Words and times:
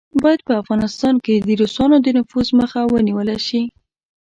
باید 0.23 0.41
په 0.47 0.53
افغانستان 0.61 1.15
کې 1.25 1.35
د 1.47 1.49
روسانو 1.61 1.95
د 2.01 2.07
نفوذ 2.17 2.47
مخه 2.59 2.81
ونیوله 2.93 3.37
شي. 3.47 3.61